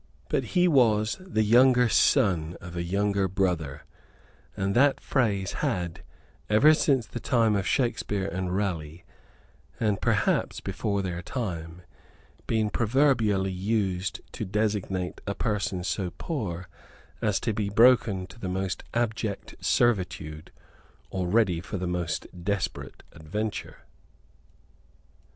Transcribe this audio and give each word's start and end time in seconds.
But 0.29 0.43
he 0.57 0.67
was 0.67 1.15
the 1.19 1.43
younger 1.43 1.87
son 1.87 2.57
of 2.59 2.75
a 2.75 2.81
younger 2.81 3.27
brother; 3.27 3.83
and 4.57 4.75
that 4.75 4.99
phrase 4.99 5.51
had, 5.51 6.01
ever 6.49 6.73
since 6.73 7.05
the 7.05 7.19
time 7.19 7.55
of 7.55 7.67
Shakspeare 7.67 8.27
and 8.27 8.55
Raleigh, 8.57 9.05
and 9.79 10.01
perhaps 10.01 10.59
before 10.59 11.03
their 11.03 11.21
time, 11.21 11.83
been 12.47 12.71
proverbially 12.71 13.51
used 13.51 14.21
to 14.31 14.43
designate 14.43 15.21
a 15.27 15.35
person 15.35 15.83
so 15.83 16.09
poor 16.09 16.67
as 17.21 17.39
to 17.41 17.53
be 17.53 17.69
broken 17.69 18.25
to 18.25 18.39
the 18.39 18.49
most 18.49 18.83
abject 18.95 19.53
servitude 19.63 20.49
or 21.11 21.27
ready 21.27 21.61
for 21.61 21.77
the 21.77 21.85
most 21.85 22.25
desperate 22.43 23.03
adventure. 23.11 23.85